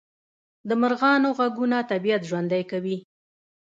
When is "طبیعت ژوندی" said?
1.91-2.63